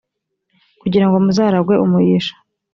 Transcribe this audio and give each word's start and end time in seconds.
kugira 0.81 1.05
ngo 1.07 1.15
muzaragwe 1.25 1.73
umugisha 1.85 2.33